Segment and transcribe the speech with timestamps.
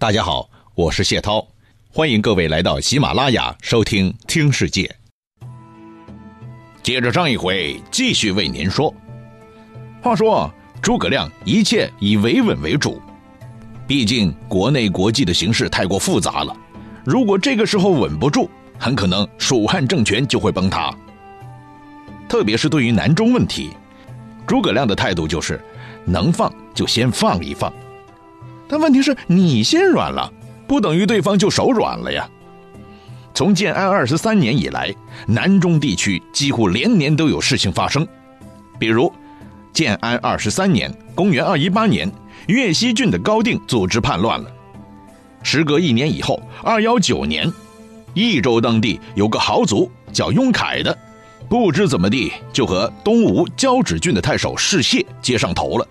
[0.00, 1.44] 大家好，我是谢涛，
[1.90, 4.84] 欢迎各位来到喜马拉雅收听《听世界》。
[6.84, 8.94] 接着上一回，继续为您说。
[10.00, 10.48] 话说
[10.80, 13.02] 诸葛亮一切以维稳为主，
[13.88, 16.56] 毕竟国内国际的形势太过复杂了，
[17.04, 20.96] 如果这个时候稳不住，很可能蜀汉政权就会崩塌。
[22.28, 23.70] 特别是对于南中问题，
[24.46, 25.60] 诸葛亮的态度就是
[26.04, 27.72] 能放就先放一放。
[28.68, 30.30] 但问题是你心软了，
[30.66, 32.28] 不等于对方就手软了呀。
[33.34, 34.94] 从建安二十三年以来，
[35.26, 38.06] 南中地区几乎连年都有事情发生。
[38.78, 39.12] 比如，
[39.72, 42.10] 建安二十三年（公元二一八年），
[42.48, 44.50] 越西郡的高定组织叛乱了。
[45.42, 47.50] 时隔一年以后，二幺九年，
[48.12, 50.98] 益州当地有个豪族叫雍凯的，
[51.48, 55.86] 不知怎么地就和东吴交趾郡的太守士燮接上头了。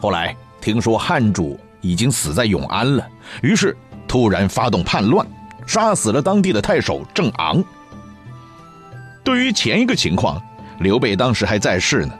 [0.00, 1.60] 后来听说汉主。
[1.86, 3.06] 已经死在永安了，
[3.42, 3.76] 于是
[4.08, 5.26] 突然发动叛乱，
[5.66, 7.62] 杀死了当地的太守郑昂。
[9.24, 10.40] 对于前一个情况，
[10.80, 12.12] 刘备当时还在世呢，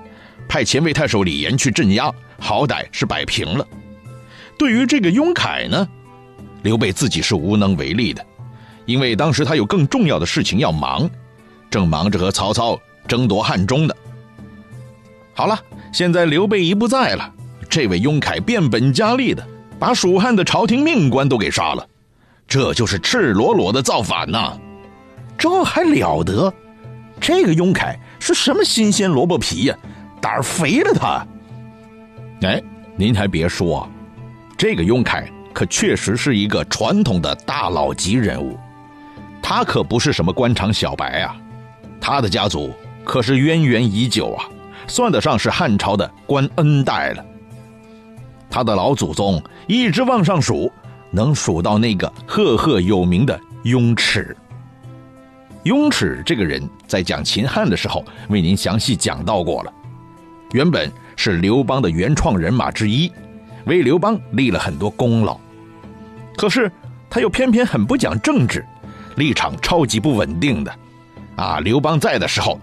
[0.48, 3.66] 派前卫太守李严去镇压，好歹是摆平了。
[4.58, 5.86] 对于这个雍凯呢，
[6.62, 8.24] 刘备自己是无能为力的，
[8.86, 11.08] 因为当时他有更重要的事情要忙，
[11.70, 13.94] 正忙着和曹操争夺汉中呢。
[15.34, 15.58] 好了，
[15.92, 17.32] 现在刘备已不在了，
[17.68, 19.46] 这位雍凯变本加厉的。
[19.78, 21.86] 把蜀汉的朝廷命官都给杀了，
[22.46, 24.58] 这就是赤裸裸的造反呐！
[25.36, 26.52] 这还了得？
[27.20, 29.76] 这个雍凯是什么新鲜萝卜皮呀？
[30.20, 31.26] 胆儿肥了他！
[32.46, 32.62] 哎，
[32.96, 33.88] 您还别说，
[34.56, 38.58] 这个雍凯可确实是一个传统的大佬级人物，
[39.42, 41.36] 他可不是什么官场小白啊，
[42.00, 42.72] 他的家族
[43.04, 44.44] 可是渊源已久啊，
[44.86, 47.24] 算得上是汉朝的官恩代了。
[48.56, 50.72] 他的老祖宗一直往上数，
[51.10, 54.34] 能数到那个赫赫有名的雍齿。
[55.64, 59.70] 雍齿这个人，在讲秦汉的时候，为您详细讲到过了。
[60.52, 63.12] 原本是刘邦的原创人马之一，
[63.66, 65.38] 为刘邦立了很多功劳。
[66.34, 66.72] 可是
[67.10, 68.64] 他又偏偏很不讲政治，
[69.16, 70.74] 立场超级不稳定的。
[71.36, 72.58] 啊，刘邦在的时候，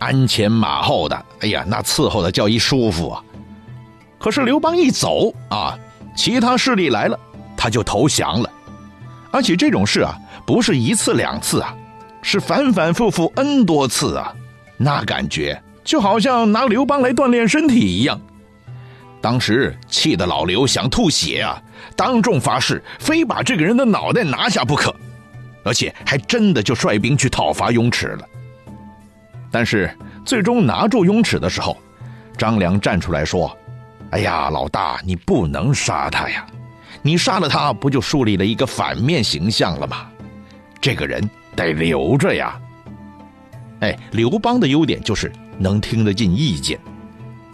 [0.00, 3.24] 鞍前马后的，哎呀，那伺候的叫一舒服啊。
[4.20, 5.76] 可是刘邦一走啊，
[6.14, 7.18] 其他势力来了，
[7.56, 8.50] 他就投降了，
[9.32, 10.14] 而且这种事啊，
[10.46, 11.74] 不是一次两次啊，
[12.20, 14.34] 是反反复复 n 多次啊，
[14.76, 18.20] 那感觉就好像拿刘邦来锻炼身体一样。
[19.22, 21.62] 当时气得老刘想吐血啊，
[21.96, 24.94] 当众发誓非把这个人的脑袋拿下不可，
[25.64, 28.28] 而且还真的就率兵去讨伐雍齿了。
[29.50, 29.90] 但是
[30.26, 31.74] 最终拿住雍齿的时候，
[32.36, 33.56] 张良站出来说。
[34.10, 36.44] 哎呀，老大，你不能杀他呀！
[37.02, 40.08] 你杀了他，不就树立了一个反面形象了吗？
[40.80, 42.58] 这个人得留着呀。
[43.80, 46.78] 哎，刘邦的优点就是能听得进意见。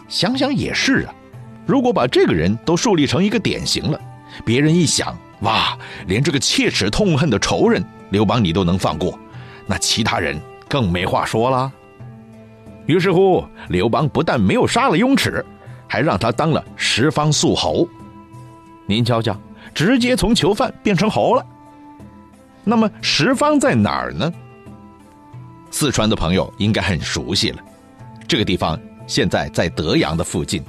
[0.07, 1.13] 想想也是啊，
[1.65, 3.99] 如果把这个人都树立成一个典型了，
[4.43, 9.17] 别人一想，哇，连这个切齿痛恨的仇人刘邦你都能放过，
[9.67, 11.71] 那其他人更没话说了。
[12.87, 15.45] 于是乎，刘邦不但没有杀了雍齿。
[15.87, 17.87] 还让他当了十方宿侯，
[18.85, 19.35] 您瞧瞧，
[19.73, 21.45] 直接从囚犯变成侯了。
[22.63, 24.31] 那么十方在哪儿呢？
[25.71, 27.59] 四川的朋友应该很熟悉了，
[28.27, 30.63] 这个地方现在在德阳的附近。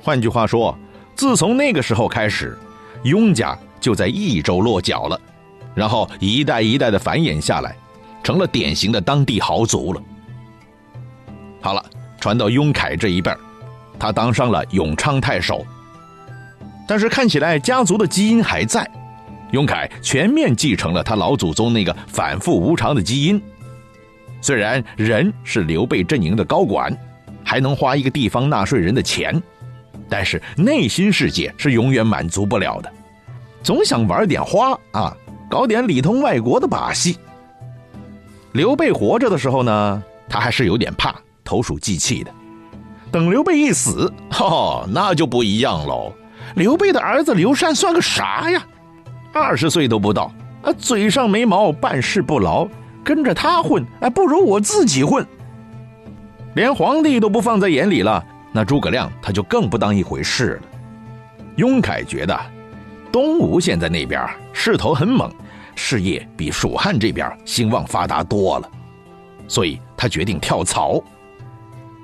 [0.00, 0.76] 换句话说，
[1.14, 2.58] 自从那个时候开始，
[3.04, 5.20] 雍家就在益州落脚了，
[5.74, 7.76] 然后一代一代的繁衍下来，
[8.22, 10.02] 成了典型的当地豪族了。
[11.60, 11.84] 好了，
[12.20, 13.38] 传到雍凯这一辈儿。
[13.98, 15.64] 他当上了永昌太守，
[16.86, 18.88] 但是看起来家族的基因还在，
[19.52, 23.40] 雍凯全面继承了他老祖宗那个反复无常的基因。
[24.40, 26.92] 虽然人是刘备阵营的高管，
[27.44, 29.40] 还能花一个地方纳税人的钱，
[30.08, 32.92] 但是内心世界是永远满足不了的，
[33.62, 35.16] 总想玩点花啊，
[35.48, 37.18] 搞点里通外国的把戏。
[38.52, 41.14] 刘备活着的时候呢，他还是有点怕，
[41.44, 42.34] 投鼠忌器的。
[43.12, 46.12] 等刘备一死，哈，那就不一样喽。
[46.56, 48.64] 刘备的儿子刘禅算个啥呀？
[49.34, 50.32] 二十岁都不到，
[50.62, 52.66] 啊，嘴上没毛，办事不牢，
[53.04, 55.26] 跟着他混，哎，不如我自己混。
[56.54, 60.62] 连皇帝都不放在眼里了，那诸葛亮他就更不当一回事了。
[61.56, 62.38] 雍凯觉得，
[63.10, 65.30] 东吴现在那边势头很猛，
[65.74, 68.70] 事业比蜀汉这边兴旺发达多了，
[69.46, 71.02] 所以他决定跳槽。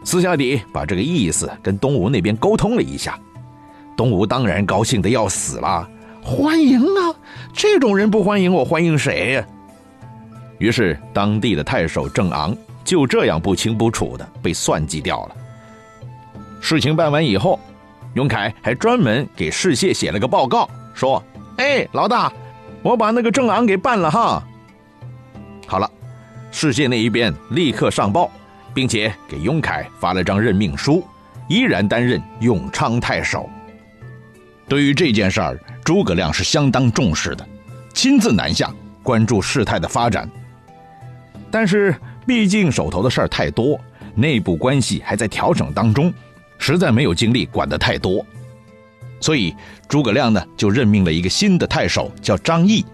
[0.09, 3.21] 私下里把这个意思跟东吴那边沟通了一下，
[3.95, 5.87] 东吴当然高兴的要死了。
[6.23, 7.15] 欢迎啊！
[7.53, 9.47] 这种人不欢迎我，欢迎谁呀？
[10.57, 15.37] 于是，当地的太守郑昂就这样不清不楚的被算计掉了。
[16.59, 17.61] 事情办完以后，
[18.15, 21.23] 永凯还专门给世谢写了个报告，说
[21.59, 22.33] ：“哎，老大，
[22.81, 24.43] 我把那个郑昂给办了哈。”
[25.69, 25.91] 好了，
[26.51, 28.31] 世谢那一边立刻上报，
[28.79, 31.05] 并且给雍凯发了张任命书，
[31.49, 33.51] 依然担任永昌太守。
[34.69, 37.45] 对于这件事儿，诸葛亮是相当重视的，
[37.93, 38.73] 亲自南下
[39.03, 40.31] 关注事态的发展。
[41.51, 41.93] 但是，
[42.25, 43.77] 毕竟手头的事儿太多，
[44.15, 46.15] 内部关系还在调整当中，
[46.57, 48.25] 实在没有精力管得太多。
[49.21, 49.57] 所以，
[49.89, 52.87] 诸葛亮呢就任命了一个新的太守，叫张毅，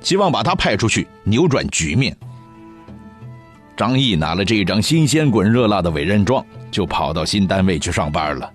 [0.00, 2.16] 希望把他派出去扭转局面。
[3.76, 8.50] 张毅拿了这张新鲜滚热辣的委任状，就跑到新单位去上班了。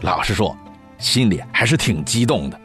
[0.00, 0.56] 老实说，
[0.98, 2.60] 心里还是挺激动的。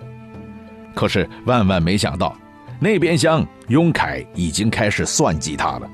[0.94, 2.36] 可是万万没想到。
[2.82, 5.90] 那边厢，雍凯已经开始算计他了。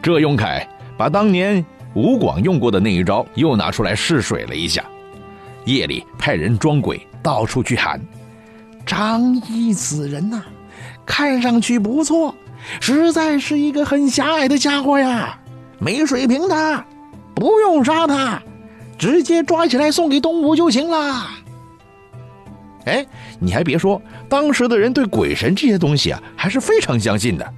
[0.00, 0.64] 这雍凯
[0.96, 4.84] 把当年吴广用过的那一招又拿出来试水了一下，
[5.64, 8.00] 夜里派人装鬼到处去喊
[8.86, 10.44] ：“张毅此人呐，
[11.04, 12.32] 看上去不错，
[12.80, 15.38] 实在是一个很狭隘的家伙呀，
[15.78, 16.84] 没水平的，
[17.34, 18.42] 不用杀他，
[18.98, 21.26] 直接抓起来送给东吴就行了。”
[22.86, 23.04] 哎，
[23.38, 27.54] 你还别说，当时的人对鬼神这些东西啊，还是非常相信的。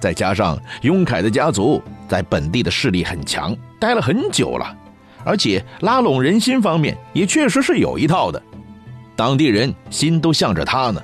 [0.00, 4.76] 再加上雍凯的家族在本地的势力很强，待了很久了，
[5.24, 8.42] 而且拉拢人心方面也确实是有一套的，
[9.16, 11.02] 当地人心都向着他呢。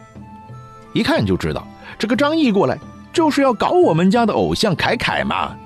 [0.93, 1.67] 一看就知道，
[1.99, 2.79] 这个张毅过来
[3.15, 5.57] 就是要搞我们家的偶像凯凯嘛。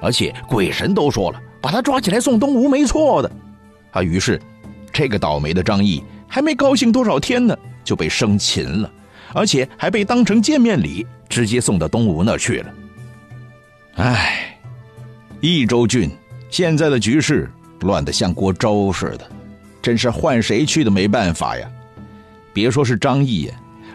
[0.00, 3.30] 而且鬼神都说了，把他抓起来送东吴没错的。
[3.92, 4.40] 啊，于是
[4.92, 6.02] 这个倒霉的张毅。
[6.28, 8.90] 还没高兴多少天呢，就被生擒了，
[9.32, 12.74] 而且还被当成见面礼，直接送到东吴那去了。
[13.94, 14.58] 唉，
[15.40, 16.10] 益州郡
[16.50, 17.48] 现在的局势
[17.82, 19.26] 乱得像锅粥似的，
[19.80, 21.66] 真是换谁去都没办法呀。
[22.52, 23.48] 别说是张毅，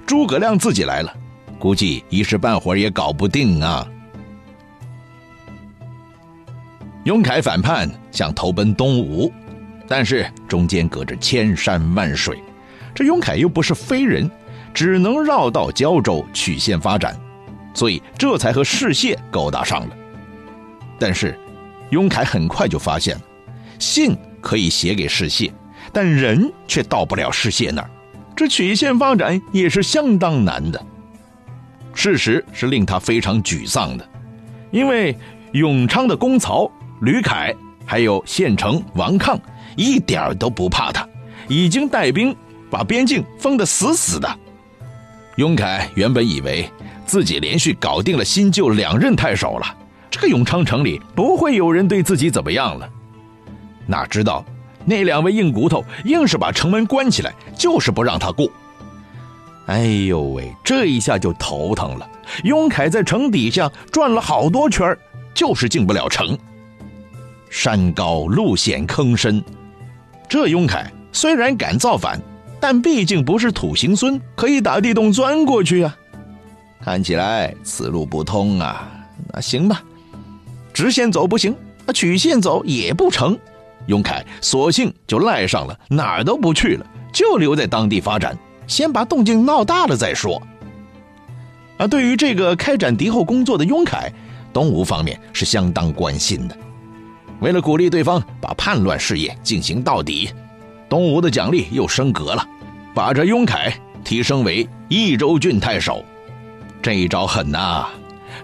[0.08, 1.14] 诸葛亮自己来了，
[1.62, 3.88] 估计一时半会儿也搞不定啊。
[7.04, 9.32] 雍凯反叛，想投奔东吴。
[9.88, 12.42] 但是中间隔着千山万水，
[12.96, 14.28] 这雍凯又不是飞人，
[14.74, 17.16] 只能绕道胶州曲线发展，
[17.76, 19.96] 所以这才和世谢勾搭上了。
[20.98, 21.38] 但是，
[21.92, 23.22] 雍凯很快就发现了，
[23.78, 25.54] 信可以写给世谢，
[25.94, 27.90] 但人却到不了世谢那儿，
[28.36, 30.84] 这曲线发展也是相当难的。
[31.94, 34.08] 事实是令他非常沮丧的，
[34.72, 35.16] 因为
[35.52, 36.72] 永昌的公曹
[37.02, 37.54] 吕凯，
[37.86, 39.40] 还有县城王抗。
[39.78, 41.08] 一点都不怕他，
[41.48, 42.36] 已经带兵
[42.70, 44.30] 把边境封得死死的。
[45.38, 46.70] 雍凯原本以为
[47.06, 49.78] 自己连续搞定了新旧两任太守了，
[50.10, 52.90] 这个永昌城里不会有人对自己怎么样了。
[53.88, 54.44] 哪知道
[54.84, 58.52] 那两位硬骨头硬是把城门关起来，就是不让他过。
[59.72, 62.06] 哎呦喂，这一下就头疼了。
[62.44, 64.98] 雍凯在城底下转了好多圈，
[65.34, 66.38] 就是进不了城。
[67.50, 69.42] 山高路险坑深。
[70.28, 72.22] 这雍凯虽然敢造反，
[72.60, 75.96] 但毕竟不是土行孙，可以打地洞钻过去啊。
[76.82, 78.92] 看起来此路不通啊。
[79.34, 79.82] 那行吧，
[80.74, 83.40] 直线走不行，那曲线走也不成。
[83.86, 88.38] 雍凯索性就赖上了，哪儿都不去了，就留在当地发展，
[88.68, 90.42] 先把动静闹大了再说。
[91.78, 94.12] 而对于这个开展敌后工作的雍凯，
[94.54, 96.58] 东吴方面是相当关心的。
[97.40, 100.30] 为了鼓励对方把叛乱事业进行到底，
[100.88, 102.48] 东吴的奖励又升格了，
[102.94, 106.04] 把这雍凯提升为益州郡太守。
[106.82, 107.88] 这一招狠呐！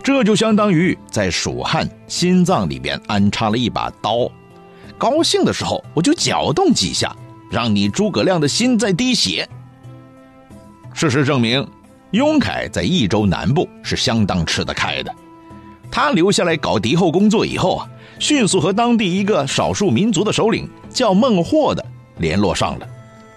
[0.03, 4.29] 这就相当于在蜀汉心脏里边安插了一把刀，
[4.97, 7.15] 高兴的时候我就搅动几下，
[7.51, 9.47] 让你诸葛亮的心在滴血。
[11.00, 11.63] 事实证明，
[12.10, 15.13] 雍凯在益州南部是相当吃得开的。
[15.92, 17.88] 他留下来搞敌后工作以后啊。
[18.18, 21.86] 迅速和当地一个少数民族的首领叫孟获的
[22.18, 22.88] 联络上了，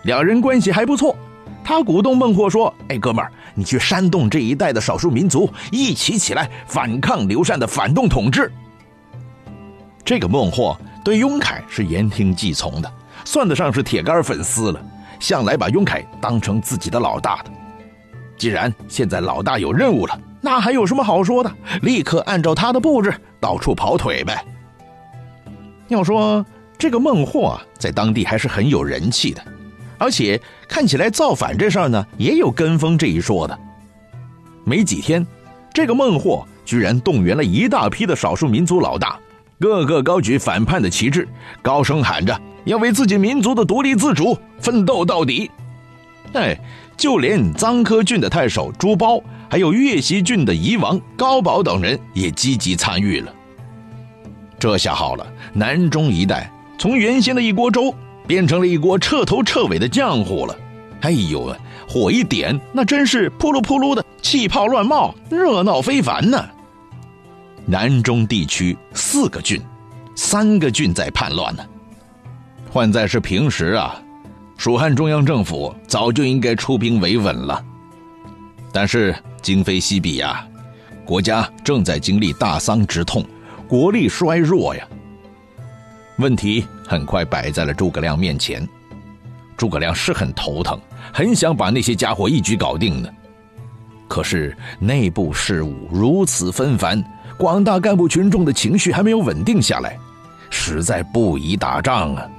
[0.05, 1.15] 两人关系还不错。
[1.63, 8.51] 他鼓动孟获说：“哎，哥们儿，你去煽动这一带的少数民族一起起来反抗刘禅的反动统治。”
[10.03, 10.75] 这个孟获
[11.05, 12.91] 对雍凯是言听计从的，
[13.27, 14.83] 算得上是铁杆粉丝了，
[15.21, 17.51] 向来把雍凯当成自己的老大的。
[18.37, 21.53] 既然现在老大有任务了，那还有什么好说的？
[21.83, 24.45] 立刻按照他的布置到处跑腿呗。
[25.89, 26.45] 要说
[26.79, 29.45] 这个孟获啊，在当地还是很有人气的，
[29.99, 33.59] 而且看起来造反这事儿呢，也有跟风这一说的。
[34.65, 35.27] 没几天，
[35.75, 39.19] 这个孟获居然动员了一大批的少数民族老大，
[39.59, 41.29] 个个高举反叛的旗帜，
[41.61, 45.51] 高声喊着要为自己民族的独立自主奋斗到底。
[46.33, 46.59] 哎，
[46.97, 53.33] 就连臧科郡的太守朱褒，还有越西郡的夷王高保等人也积极参与了。
[54.59, 57.95] 这下好了，南中一带从原先的一锅粥。
[58.27, 60.57] 变成了一锅彻头彻尾的浆糊了，
[61.01, 61.53] 哎呦，
[61.89, 66.49] 火一点，那真是扑噜扑噜的气泡乱冒，热闹非凡呢。
[67.67, 69.61] 南中地区四个郡，
[70.15, 71.65] 三个郡在叛乱呢。
[72.73, 74.01] 换在是平时啊，
[74.57, 77.65] 蜀汉中央政府早就应该出兵维稳了。
[78.73, 79.13] 但是
[79.43, 80.47] 今非昔比呀，
[81.05, 83.25] 国家正在经历大丧之痛，
[83.67, 84.87] 国力衰弱呀。
[86.19, 88.67] 问题很快摆在了诸葛亮面前，
[89.57, 90.79] 诸葛亮是很头疼，
[91.13, 93.13] 很想把那些家伙一举搞定的。
[94.07, 97.03] 可是内部事务如此纷繁，
[97.37, 99.99] 广大干部群众的情绪还没有稳定下来，
[100.51, 102.31] 实在不宜打仗啊。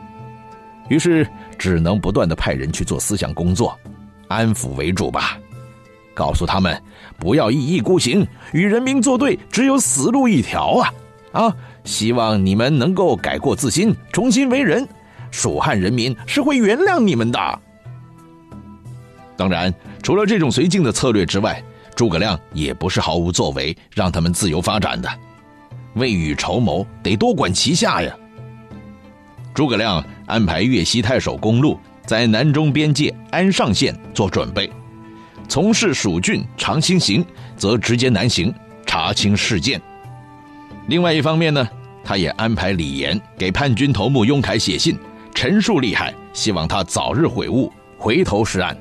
[0.89, 3.77] 于是只能不断的派人去做思想工作，
[4.27, 5.37] 安抚为主吧，
[6.13, 6.81] 告诉他们
[7.17, 10.93] 不要一意孤行，与人民作对，只有死路一条啊！
[11.31, 11.55] 啊！
[11.83, 14.87] 希望你们能够改过自新，重新为人。
[15.31, 17.59] 蜀汉人民是会原谅你们的。
[19.37, 19.73] 当然，
[20.03, 21.63] 除了这种绥靖的策略之外，
[21.95, 25.09] 诸葛亮也不是毫无作为，让他们自由发展的。
[25.93, 28.13] 未雨绸缪，得多管齐下呀。
[29.53, 34.69] 诸葛亮安排越西太守公路在南中边界安上县做准备，
[35.47, 37.25] 从事蜀郡长兴行，
[37.57, 38.53] 则直接南行
[38.85, 39.81] 查清事件。
[40.87, 41.67] 另外一方面呢，
[42.03, 44.97] 他也安排李严给叛军头目雍凯写信，
[45.35, 48.75] 陈述利害，希望他早日悔悟，回头是岸。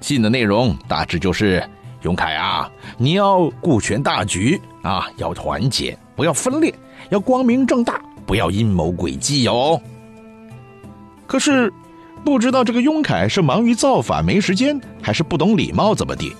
[0.00, 1.66] 信的内容大致就是：
[2.02, 6.72] 雍凯啊，你要顾全大局啊，要团结，不要分裂，
[7.08, 9.80] 要光明正大，不要阴谋诡计哟。
[11.26, 11.72] 可是，
[12.24, 16.34] 不知道这个雍凯是忙于造反没时间，还是不懂礼貌怎么地，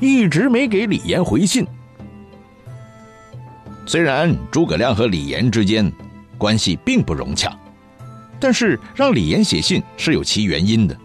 [0.00, 1.66] 一直没给李严回信。
[3.86, 5.90] 虽然诸葛亮和李严之间
[6.38, 7.52] 关系并不融洽，
[8.38, 10.96] 但是让李严写信是有其原因的。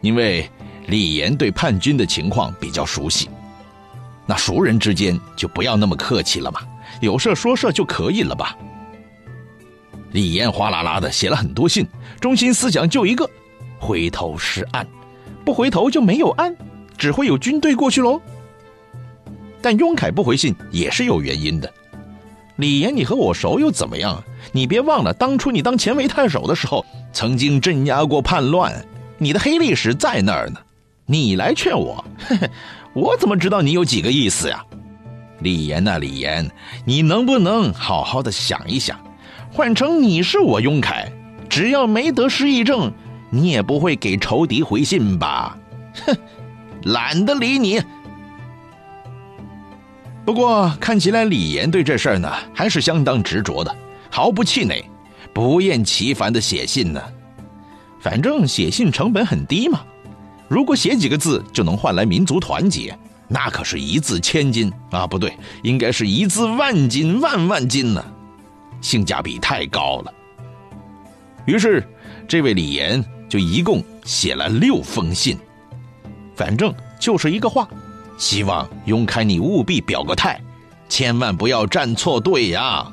[0.00, 0.48] 因为
[0.86, 3.28] 李严对叛军的情况比较熟悉，
[4.26, 6.60] 那熟人之间就不要那么客气了嘛，
[7.00, 8.56] 有事说事就可以了吧。
[10.14, 11.84] 李严哗啦啦的写了很多信，
[12.20, 13.28] 中心思想就一个：
[13.80, 14.86] 回头是岸，
[15.44, 16.54] 不回头就没有岸，
[16.96, 18.20] 只会有军队过去喽。
[19.60, 21.68] 但雍凯不回信也是有原因的。
[22.54, 24.22] 李岩，你和我熟又怎么样？
[24.52, 28.86] 你别忘了，当初你当前卫太守的时候，曾经镇压过叛乱，
[29.18, 30.60] 你的黑历史在那儿呢。
[31.06, 32.04] 你来劝我，
[32.94, 34.64] 我怎么知道你有几个意思呀？
[35.40, 36.48] 李岩呐，李岩，
[36.84, 38.96] 你能不能好好的想一想？
[39.54, 41.08] 换成你是我雍凯，
[41.48, 42.92] 只要没得失忆症，
[43.30, 45.56] 你也不会给仇敌回信吧？
[46.04, 46.16] 哼，
[46.82, 47.80] 懒得理你。
[50.24, 53.72] 不过看起来李岩对这事儿呢还是相当执着的，
[54.10, 54.84] 毫不气馁，
[55.32, 57.00] 不厌其烦的写信呢。
[58.00, 59.82] 反正写信成本很低嘛，
[60.48, 65.06] 如果写几个字就能换来民族团结，那可是一字千金啊！
[65.06, 65.32] 不对，
[65.62, 68.04] 应该是一字万金，万万金呢，
[68.84, 70.12] 性价比太高了。
[71.46, 71.82] 于是，
[72.28, 75.38] 这位李岩就一共写了六封信，
[76.36, 77.66] 反正就是一个话。
[78.18, 80.38] 希望雍凯你务必表个态，
[80.88, 82.86] 千万不要站错队呀！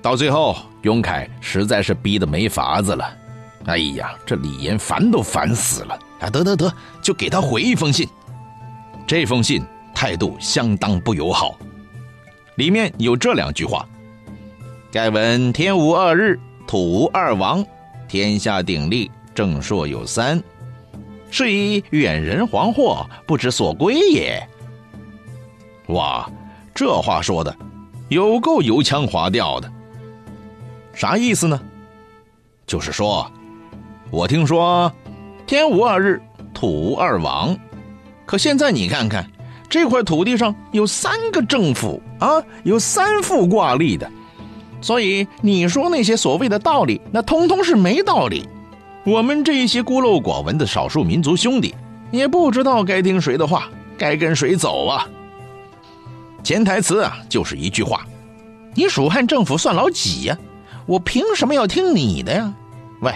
[0.00, 3.16] 到最后，雍凯实在是逼得没法子了。
[3.66, 6.30] 哎呀，这李岩烦都烦死了啊！
[6.30, 8.08] 得得得，就给他回一封信。
[9.06, 9.62] 这封信
[9.94, 11.58] 态度相当不友好，
[12.56, 13.86] 里面有这两句话
[14.92, 17.64] ：“盖闻天无二日，土无二王，
[18.08, 20.42] 天下鼎立，正朔有三。”
[21.30, 24.44] 是以远人惶惑，不知所归也。
[25.86, 26.28] 哇，
[26.74, 27.56] 这话说的
[28.08, 29.70] 有够油腔滑调的，
[30.92, 31.60] 啥意思呢？
[32.66, 33.30] 就是说，
[34.10, 34.92] 我听说
[35.46, 36.20] 天无二日，
[36.52, 37.56] 土无二王，
[38.26, 39.24] 可现在你看看，
[39.68, 44.10] 这块土地上有三个政府啊，有三副挂历的，
[44.80, 48.48] 所以你说那些所谓的道理，那通通是没道理。
[49.04, 51.74] 我们这些孤陋寡闻的少数民族兄弟，
[52.10, 55.06] 也不知道该听谁的话，该跟谁走啊。
[56.42, 58.06] 潜台词啊，就是一句话：
[58.74, 60.38] 你蜀汉政府算老几呀？
[60.86, 62.52] 我凭什么要听你的呀？
[63.00, 63.12] 喂，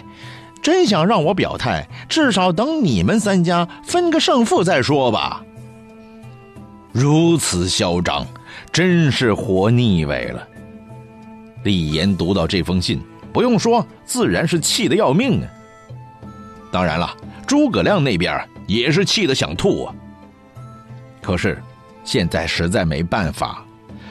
[0.62, 5.42] 真想让我表态，至少等你们三家分个胜负再说吧。
[6.92, 8.26] 如此嚣张，
[8.72, 10.46] 真是活腻味了。
[11.64, 13.02] 李严读到这封信，
[13.32, 15.48] 不用说，自然是气得要命啊。
[16.70, 17.16] 当然了，
[17.46, 19.94] 诸葛亮那边也是气得想吐啊。
[21.22, 21.60] 可是，
[22.04, 23.64] 现在实在没办法，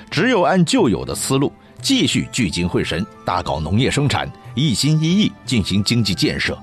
[0.10, 6.58] 只有按旧有的思路，继续聚精会神，大搞农业生产，一心一意进行经济建设。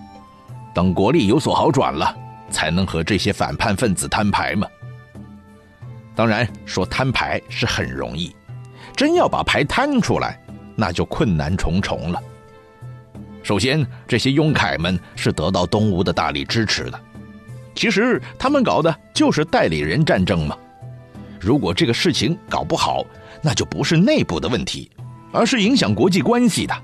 [0.75, 2.16] 等国力有所好转了，
[2.50, 4.66] 才能和这些反叛分子摊牌嘛。
[6.16, 8.35] 当然，说摊牌是很容易，
[8.97, 10.40] 真要把牌摊出来，
[10.80, 12.18] 那就困难重重了。
[13.42, 16.99] 首先，这些庸凯们是得到东吴的大力支持的。
[17.75, 20.56] 其实他们搞的就是代理人战争嘛。
[21.38, 23.04] 如果这个事情搞不好，
[23.42, 24.90] 那就不是内部的问题，
[25.32, 26.75] 而是影响国际关系的。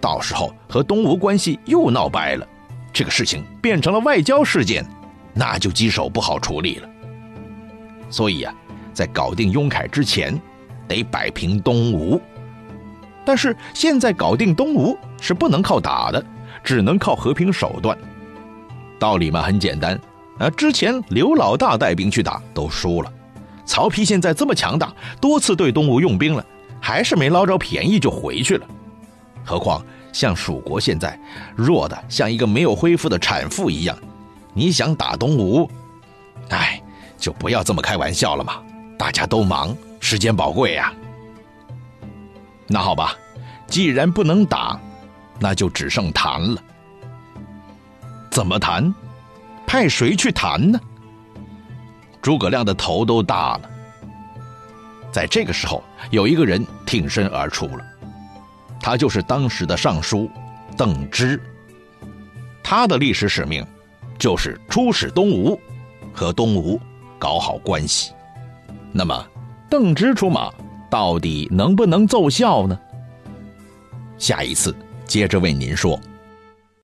[0.00, 2.46] 到时候和东吴关系又闹掰了，
[2.92, 4.86] 这个事情变成了外交事件，
[5.34, 6.88] 那就棘手不好处理了。
[8.10, 8.54] 所以呀，
[8.92, 10.40] 在搞定雍凯之前，
[10.86, 12.20] 得摆平东吴。
[13.28, 16.24] 但是现在搞定东吴是不能靠打的，
[16.64, 17.94] 只能靠和平手段。
[18.98, 20.00] 道理嘛很简单，
[20.38, 23.12] 啊，之前刘老大带兵去打都输了，
[23.66, 26.42] 曹丕现在这么强大，多次对东吴用兵了，
[26.80, 28.66] 还是没捞着便宜就回去了。
[29.44, 31.20] 何况像蜀国现在
[31.54, 33.94] 弱的像一个没有恢复的产妇一样，
[34.54, 35.70] 你想打东吴，
[36.48, 36.80] 哎，
[37.18, 38.54] 就不要这么开玩笑了嘛，
[38.98, 40.90] 大家都忙，时间宝贵呀。
[42.68, 43.16] 那好吧，
[43.66, 44.78] 既然不能打，
[45.40, 46.62] 那就只剩谈了。
[48.30, 48.94] 怎么谈？
[49.66, 50.78] 派谁去谈呢？
[52.22, 53.70] 诸葛亮的头都大了。
[55.10, 57.84] 在这个时候，有一个人挺身而出了，
[58.80, 60.30] 他就是当时的尚书
[60.76, 61.40] 邓芝。
[62.62, 63.66] 他的历史使命
[64.18, 65.58] 就是出使东吴，
[66.12, 66.78] 和东吴
[67.18, 68.12] 搞好关系。
[68.92, 69.26] 那么，
[69.70, 70.52] 邓芝出马
[70.90, 72.78] 到底能不能奏效呢？
[74.18, 74.74] 下一次
[75.06, 75.98] 接着为您说。